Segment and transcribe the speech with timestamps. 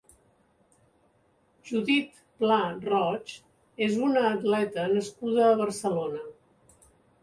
[1.71, 2.57] Judit Pla
[2.87, 3.37] Roig
[3.91, 6.29] és una atleta nascuda a Barcelona.